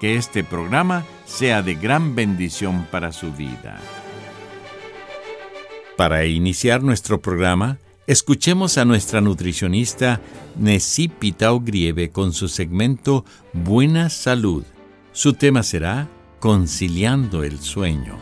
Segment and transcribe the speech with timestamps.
[0.00, 3.80] que este programa sea de gran bendición para su vida.
[5.96, 10.20] Para iniciar nuestro programa, escuchemos a nuestra nutricionista
[10.58, 14.64] Nessie Pitao Grieve con su segmento Buena Salud.
[15.12, 16.08] Su tema será
[16.38, 18.18] Conciliando el sueño.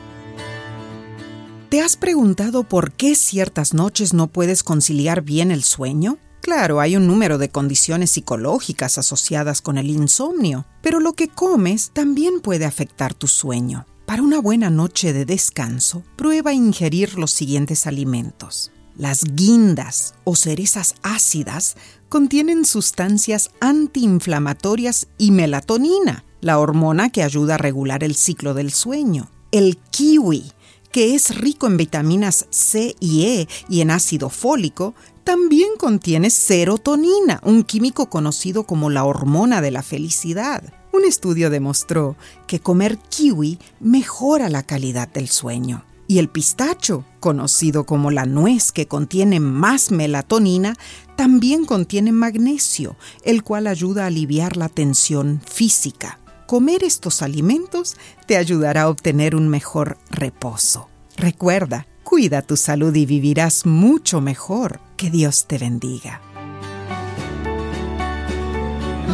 [1.69, 6.19] ¿Te has preguntado por qué ciertas noches no puedes conciliar bien el sueño?
[6.45, 11.91] Claro, hay un número de condiciones psicológicas asociadas con el insomnio, pero lo que comes
[11.95, 13.87] también puede afectar tu sueño.
[14.05, 18.73] Para una buena noche de descanso, prueba ingerir los siguientes alimentos.
[18.95, 21.79] Las guindas o cerezas ácidas
[22.11, 29.31] contienen sustancias antiinflamatorias y melatonina, la hormona que ayuda a regular el ciclo del sueño.
[29.51, 30.53] El kiwi,
[30.93, 37.41] que es rico en vitaminas C y E y en ácido fólico, también contiene serotonina,
[37.43, 40.63] un químico conocido como la hormona de la felicidad.
[40.93, 45.85] Un estudio demostró que comer kiwi mejora la calidad del sueño.
[46.07, 50.77] Y el pistacho, conocido como la nuez que contiene más melatonina,
[51.17, 56.21] también contiene magnesio, el cual ayuda a aliviar la tensión física.
[56.47, 57.97] Comer estos alimentos
[58.27, 60.91] te ayudará a obtener un mejor reposo.
[61.17, 64.79] Recuerda, cuida tu salud y vivirás mucho mejor.
[64.97, 66.21] Que Dios te bendiga.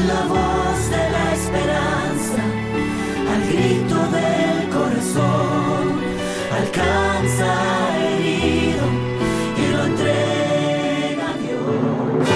[0.06, 2.43] La voz de la esperanza,
[3.33, 6.00] al grito del corazón,
[6.53, 7.50] alcanza
[8.06, 8.87] herido
[9.56, 12.29] y lo entrega a Dios.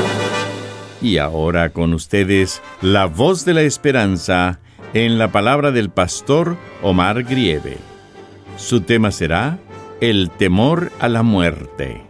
[1.02, 4.60] Y ahora con ustedes, la voz de la esperanza
[4.94, 7.78] en la palabra del pastor Omar Grieve.
[8.56, 9.58] Su tema será
[10.00, 12.02] El temor a la muerte.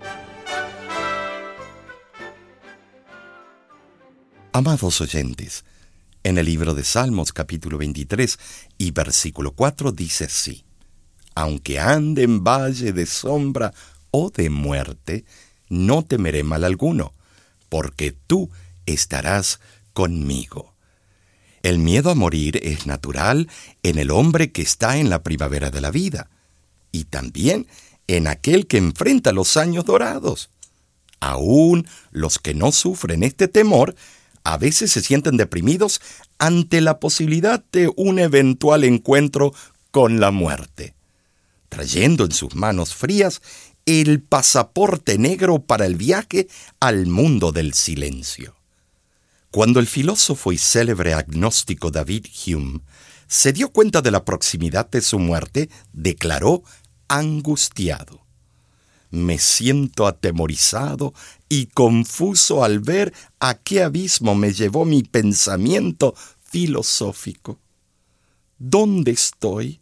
[4.52, 5.66] Amados oyentes,
[6.22, 8.38] en el libro de Salmos capítulo 23
[8.78, 10.64] y versículo 4 dice así,
[11.34, 13.74] Aunque ande en valle de sombra
[14.10, 15.26] o de muerte,
[15.68, 17.12] no temeré mal alguno,
[17.68, 18.50] porque tú
[18.86, 19.60] estarás
[19.92, 20.74] conmigo.
[21.62, 23.50] El miedo a morir es natural
[23.82, 26.30] en el hombre que está en la primavera de la vida,
[26.94, 27.66] y también
[28.06, 30.50] en aquel que enfrenta los años dorados.
[31.18, 33.96] Aún los que no sufren este temor
[34.44, 36.00] a veces se sienten deprimidos
[36.38, 39.52] ante la posibilidad de un eventual encuentro
[39.90, 40.94] con la muerte,
[41.68, 43.42] trayendo en sus manos frías
[43.86, 46.46] el pasaporte negro para el viaje
[46.78, 48.54] al mundo del silencio.
[49.50, 52.80] Cuando el filósofo y célebre agnóstico David Hume
[53.26, 56.62] se dio cuenta de la proximidad de su muerte, declaró
[57.08, 58.24] angustiado.
[59.10, 61.14] Me siento atemorizado
[61.48, 67.60] y confuso al ver a qué abismo me llevó mi pensamiento filosófico.
[68.58, 69.80] ¿Dónde estoy?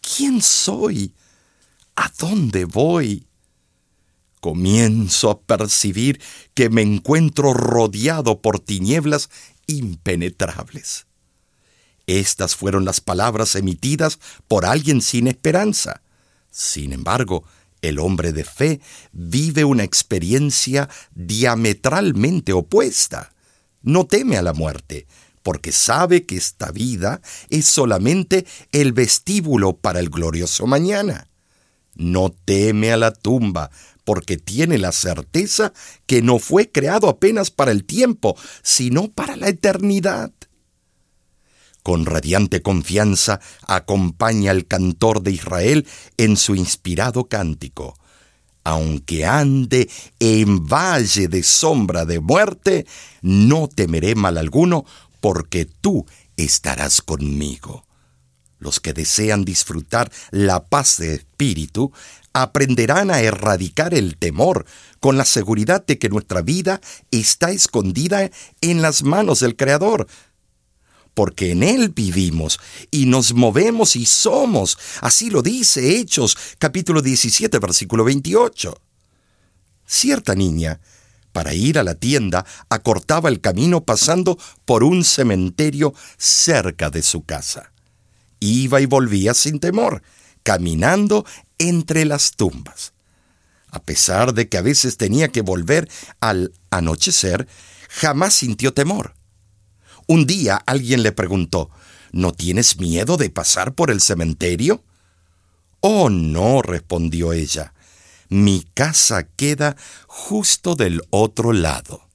[0.00, 1.14] ¿Quién soy?
[1.96, 3.26] ¿A dónde voy?
[4.40, 6.20] Comienzo a percibir
[6.54, 9.30] que me encuentro rodeado por tinieblas
[9.66, 11.06] impenetrables.
[12.06, 14.18] Estas fueron las palabras emitidas
[14.48, 16.02] por alguien sin esperanza.
[16.50, 17.44] Sin embargo,
[17.80, 18.80] el hombre de fe
[19.12, 23.32] vive una experiencia diametralmente opuesta.
[23.82, 25.06] No teme a la muerte,
[25.42, 27.20] porque sabe que esta vida
[27.50, 31.28] es solamente el vestíbulo para el glorioso mañana.
[31.94, 33.70] No teme a la tumba,
[34.04, 35.72] porque tiene la certeza
[36.06, 40.32] que no fue creado apenas para el tiempo, sino para la eternidad.
[41.82, 45.86] Con radiante confianza acompaña al cantor de Israel
[46.16, 47.96] en su inspirado cántico.
[48.64, 49.90] aunque ande
[50.20, 52.86] en valle de sombra de muerte,
[53.20, 54.84] no temeré mal alguno,
[55.20, 56.06] porque tú
[56.36, 57.84] estarás conmigo.
[58.58, 61.90] Los que desean disfrutar la paz de espíritu
[62.32, 64.64] aprenderán a erradicar el temor
[65.00, 66.80] con la seguridad de que nuestra vida
[67.10, 68.30] está escondida
[68.60, 70.06] en las manos del Creador,
[71.14, 72.58] porque en Él vivimos
[72.90, 74.78] y nos movemos y somos.
[75.00, 78.74] Así lo dice Hechos capítulo 17 versículo 28.
[79.86, 80.80] Cierta niña,
[81.32, 87.24] para ir a la tienda, acortaba el camino pasando por un cementerio cerca de su
[87.24, 87.72] casa.
[88.40, 90.02] Iba y volvía sin temor,
[90.42, 91.24] caminando
[91.58, 92.92] entre las tumbas.
[93.68, 95.88] A pesar de que a veces tenía que volver
[96.20, 97.48] al anochecer,
[97.88, 99.14] jamás sintió temor.
[100.12, 101.70] Un día alguien le preguntó,
[102.12, 104.84] ¿No tienes miedo de pasar por el cementerio?
[105.80, 107.72] Oh, no, respondió ella.
[108.28, 109.74] Mi casa queda
[110.06, 112.10] justo del otro lado.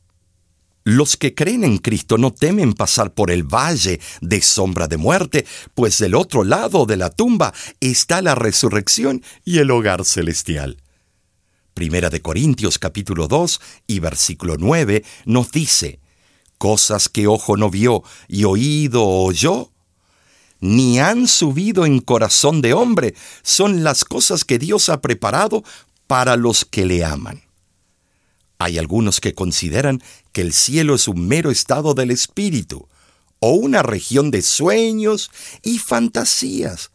[0.84, 5.48] Los que creen en Cristo no temen pasar por el valle de sombra de muerte,
[5.74, 10.78] pues del otro lado de la tumba está la resurrección y el hogar celestial.
[11.74, 16.00] Primera de Corintios capítulo 2 y versículo 9 nos dice,
[16.58, 19.72] cosas que ojo no vio y oído oyó,
[20.60, 23.14] ni han subido en corazón de hombre,
[23.44, 25.64] son las cosas que Dios ha preparado
[26.08, 27.44] para los que le aman.
[28.60, 30.02] Hay algunos que consideran
[30.32, 32.88] que el cielo es un mero estado del espíritu,
[33.40, 35.30] o una región de sueños
[35.62, 36.90] y fantasías,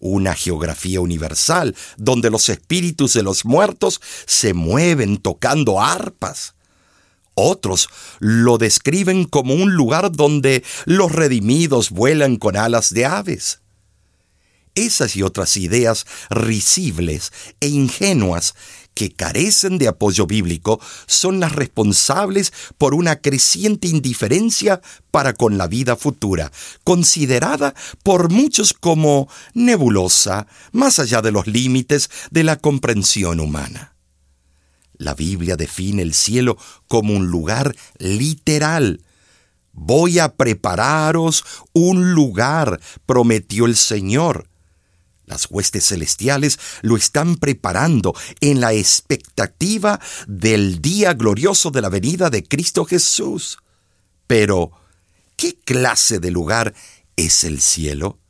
[0.00, 6.54] una geografía universal donde los espíritus de los muertos se mueven tocando arpas
[7.42, 13.60] otros lo describen como un lugar donde los redimidos vuelan con alas de aves.
[14.74, 17.30] Esas y otras ideas risibles
[17.60, 18.54] e ingenuas
[18.94, 24.80] que carecen de apoyo bíblico son las responsables por una creciente indiferencia
[25.10, 26.52] para con la vida futura,
[26.84, 33.91] considerada por muchos como nebulosa, más allá de los límites de la comprensión humana.
[35.02, 36.56] La Biblia define el cielo
[36.86, 39.00] como un lugar literal.
[39.72, 44.48] Voy a prepararos un lugar, prometió el Señor.
[45.26, 52.30] Las huestes celestiales lo están preparando en la expectativa del día glorioso de la venida
[52.30, 53.58] de Cristo Jesús.
[54.28, 54.70] Pero,
[55.36, 56.74] ¿qué clase de lugar
[57.16, 58.21] es el cielo?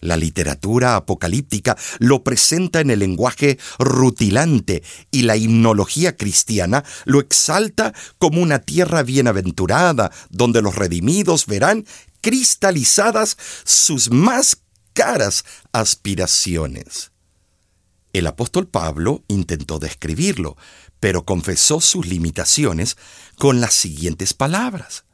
[0.00, 7.92] La literatura apocalíptica lo presenta en el lenguaje rutilante y la himnología cristiana lo exalta
[8.18, 11.84] como una tierra bienaventurada donde los redimidos verán
[12.20, 14.58] cristalizadas sus más
[14.92, 17.12] caras aspiraciones.
[18.12, 20.56] El apóstol Pablo intentó describirlo,
[20.98, 22.96] pero confesó sus limitaciones
[23.38, 25.04] con las siguientes palabras.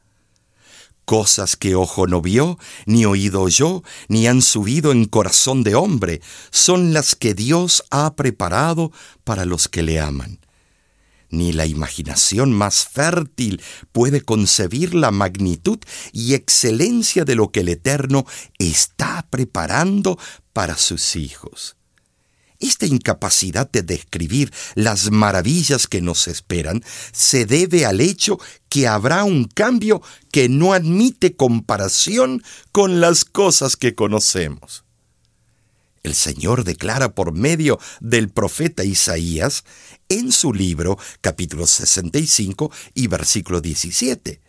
[1.07, 6.19] Cosas que ojo no vio, ni oído oyó, ni han subido en corazón de hombre,
[6.51, 8.91] son las que Dios ha preparado
[9.23, 10.41] para los que le aman.
[11.29, 13.61] Ni la imaginación más fértil
[13.93, 15.79] puede concebir la magnitud
[16.11, 18.25] y excelencia de lo que el Eterno
[18.59, 20.19] está preparando
[20.51, 21.76] para sus hijos.
[22.59, 29.23] Esta incapacidad de describir las maravillas que nos esperan se debe al hecho que habrá
[29.23, 34.83] un cambio que no admite comparación con las cosas que conocemos.
[36.07, 39.65] El Señor declara por medio del profeta Isaías
[40.09, 44.39] en su libro capítulo 65 y versículo 17,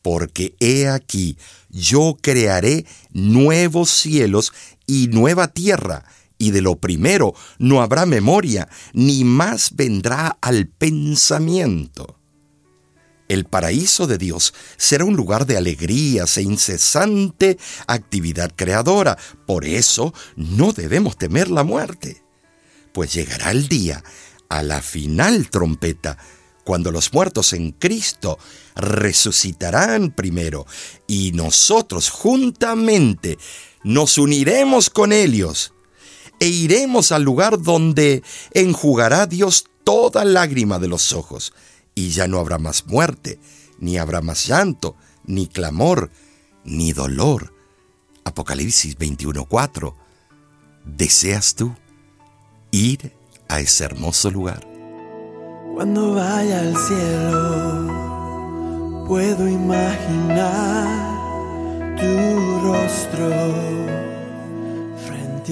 [0.00, 1.36] porque he aquí
[1.68, 4.52] yo crearé nuevos cielos
[4.86, 6.04] y nueva tierra,
[6.38, 12.18] y de lo primero no habrá memoria, ni más vendrá al pensamiento.
[13.28, 19.16] El paraíso de Dios será un lugar de alegrías e incesante actividad creadora.
[19.46, 22.22] Por eso no debemos temer la muerte,
[22.92, 24.04] pues llegará el día,
[24.50, 26.18] a la final trompeta,
[26.64, 28.38] cuando los muertos en Cristo
[28.76, 30.66] resucitarán primero
[31.06, 33.38] y nosotros juntamente
[33.82, 35.73] nos uniremos con ellos
[36.44, 38.22] e iremos al lugar donde
[38.52, 41.54] enjugará Dios toda lágrima de los ojos,
[41.94, 43.38] y ya no habrá más muerte,
[43.78, 46.10] ni habrá más llanto, ni clamor,
[46.62, 47.54] ni dolor.
[48.24, 49.94] Apocalipsis 21:4.
[50.84, 51.74] ¿Deseas tú
[52.70, 53.14] ir
[53.48, 54.68] a ese hermoso lugar?
[55.74, 57.86] Cuando vaya al cielo,
[59.08, 61.16] puedo imaginar
[61.96, 63.30] tu rostro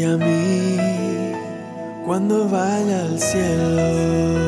[0.00, 0.78] a mí
[2.06, 4.42] cuando vaya al cielo.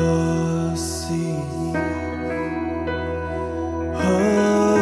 [0.75, 1.37] Sí.
[3.93, 4.79] Oh.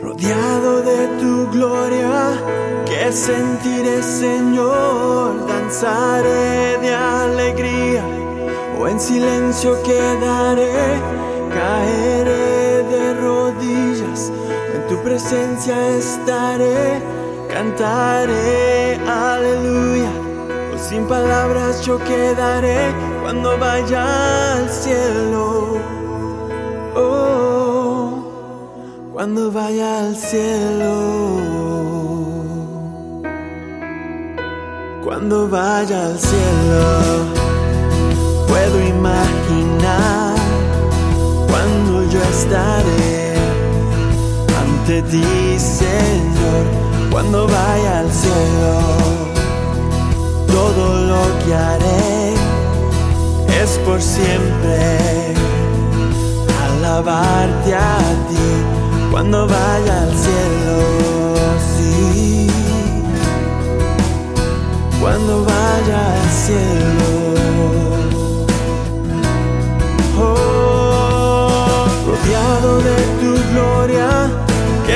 [0.00, 2.34] Rodeado de tu gloria,
[2.86, 8.04] que sentiré, Señor, danzaré de alegría,
[8.78, 11.00] o en silencio quedaré,
[11.54, 14.32] caeré de rodillas,
[14.74, 17.00] en tu presencia estaré,
[17.48, 20.10] cantaré, aleluya.
[20.74, 22.92] o Sin palabras yo quedaré
[23.22, 25.78] cuando vaya al cielo.
[26.96, 30.94] Oh, cuando vaya al cielo.
[35.04, 36.84] Cuando vaya al cielo,
[38.48, 40.33] puedo imaginar
[42.02, 43.34] yo estaré
[44.62, 46.64] ante ti, Señor.
[47.10, 48.76] Cuando vaya al cielo,
[50.46, 52.34] todo lo que haré
[53.62, 55.34] es por siempre
[56.66, 57.98] alabarte a
[58.28, 58.48] ti
[59.10, 61.36] cuando vaya al cielo,
[61.76, 62.48] sí,
[65.00, 67.13] cuando vaya al cielo.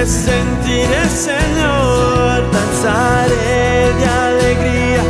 [0.08, 5.02] Sentiré, Señor, danzaré de alegría,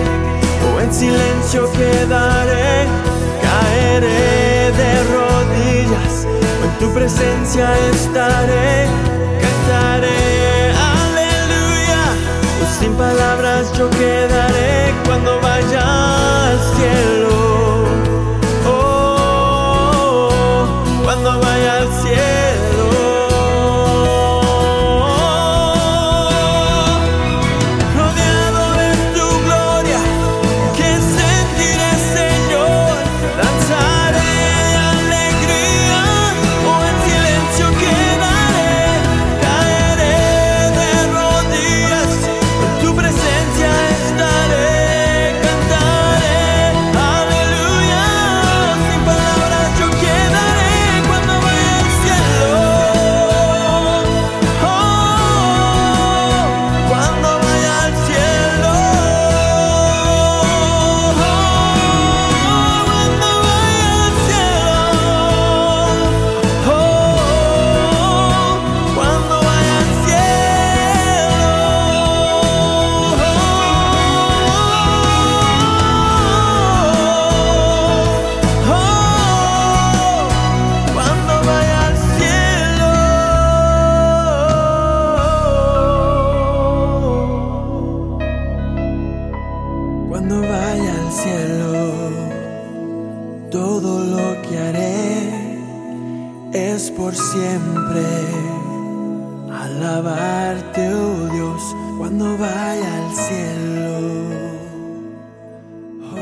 [0.74, 2.86] o en silencio quedaré
[3.40, 8.86] caeré de rodillas, o en tu presencia estaré,
[9.40, 10.37] cantaré,
[96.58, 98.04] es por siempre
[99.52, 101.62] alabarte, oh Dios,
[101.96, 103.98] cuando vaya al cielo.
[106.02, 106.18] Oh.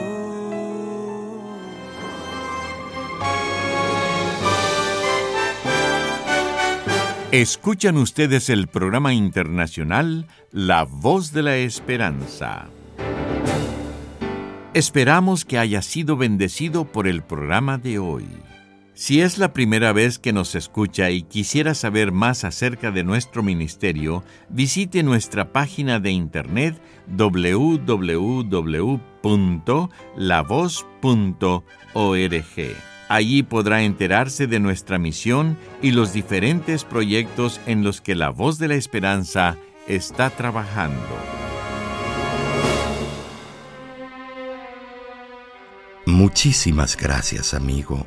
[7.33, 12.69] Escuchan ustedes el programa internacional La Voz de la Esperanza.
[14.75, 18.27] Esperamos que haya sido bendecido por el programa de hoy.
[18.97, 23.43] Si es la primera vez que nos escucha y quisiera saber más acerca de nuestro
[23.43, 28.07] ministerio, visite nuestra página de internet www.lavoz.org.
[33.11, 38.59] Allí podrá enterarse de nuestra misión y los diferentes proyectos en los que la voz
[38.59, 40.97] de la esperanza está trabajando.
[46.07, 48.07] Muchísimas gracias, amigo,